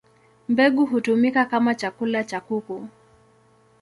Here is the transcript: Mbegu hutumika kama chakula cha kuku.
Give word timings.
Mbegu 0.49 0.85
hutumika 0.85 1.45
kama 1.45 1.75
chakula 1.75 2.23
cha 2.23 2.41
kuku. 2.41 2.87